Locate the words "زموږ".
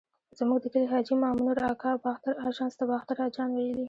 0.37-0.57